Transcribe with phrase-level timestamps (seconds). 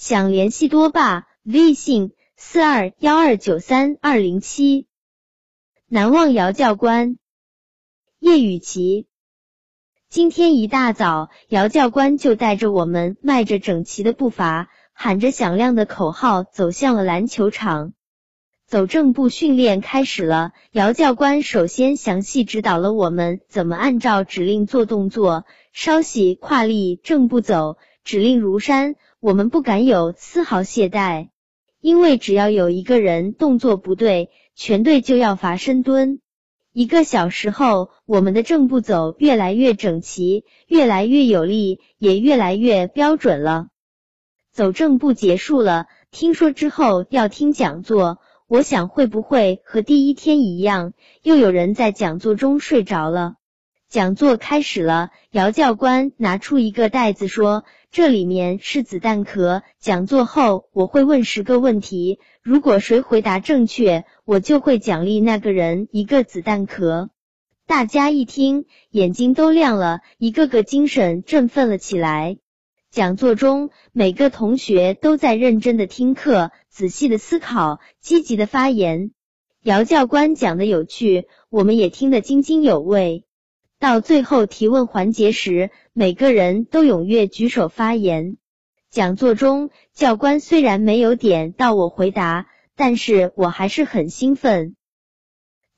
[0.00, 4.86] 想联系多霸，微信四二幺二九三二零七。
[5.88, 7.18] 难忘姚教官。
[8.18, 9.06] 叶雨琪。
[10.08, 17.92] 今天一大早，姚教官就带着我们迈着整齐的步伐，喊着响亮的口号，走向了篮球场。
[18.66, 20.52] 走正步训练开始了。
[20.72, 25.44] 姚教官首先详细指导了我们怎么按照指令做动作，
[25.74, 28.96] 稍息跨立正步走，指令如山。
[29.20, 31.28] 我们不敢有丝毫懈怠，
[31.80, 36.20] 因为只要有一个人动作不对，全队就要罚深蹲。
[36.72, 43.66] 一个小时后，我们的正步走越来越整齐，越来越有力，也越来越标准了。
[44.52, 53.34] 走正步结束了，听说之后要听讲座，我想会不会和第一天一样，又有人在讲座中睡着了？
[53.90, 57.64] 讲座开始了，姚教官拿出一个袋子说。
[57.90, 59.64] 这里面是子弹壳。
[59.80, 67.10] 讲座后我会问十个问题，如果谁回答正确，我就会奖励那个人一个子弹壳。
[67.66, 72.36] 大家一听，眼睛都亮了，一个个精神振奋了起来。
[72.92, 79.10] 讲座中，每个同学都在认真的听课，仔细的思考，积极的发言。
[79.64, 83.24] 姚教官讲的有趣，我们也听得津津有味。
[83.80, 88.36] 到最后提问环节时，每个人都踊跃举手发言。
[88.90, 94.76] 讲座中，教官虽然没有点到我回答，但是我还是很兴奋。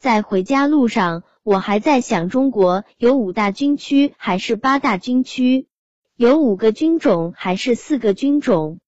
[0.00, 5.68] 在回家路上，我还在想：中国有五大军区还是八大军区？
[6.16, 8.80] 有五个军种还是四个军种？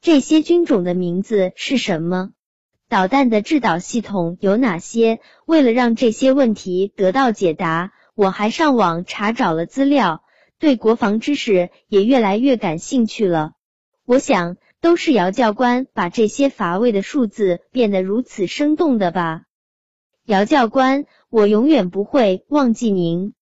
[0.00, 2.30] 这些军种的名字是什么？
[2.88, 5.18] 导弹的制导系统有哪些？
[5.44, 7.92] 为了让这些问题得到解答。
[8.20, 10.22] 我还上网查找了资料，
[10.58, 13.52] 对国防知识也越来越感兴趣了。
[14.04, 19.44] 我想，都是姚教官把这些乏味的数字变得如此生动的吧。
[20.26, 23.32] 姚教官，我永远不会忘记您。